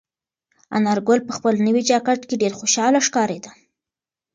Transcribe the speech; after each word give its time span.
انارګل 0.77 1.19
په 1.27 1.33
خپل 1.37 1.53
نوي 1.67 1.81
جاکټ 1.89 2.21
کې 2.29 2.35
ډېر 2.41 2.53
خوشحاله 2.59 2.99
ښکارېده. 3.07 3.51